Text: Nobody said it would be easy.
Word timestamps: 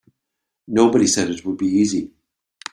Nobody 0.67 1.05
said 1.05 1.29
it 1.29 1.45
would 1.45 1.59
be 1.59 1.67
easy. 1.67 2.11